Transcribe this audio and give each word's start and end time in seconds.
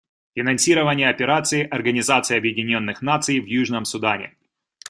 Финансирование 0.33 1.09
Операции 1.11 1.61
Организации 1.61 2.35
Объединенных 2.35 3.03
Наций 3.03 3.39
в 3.39 3.45
Южном 3.45 3.85
Судане. 3.85 4.35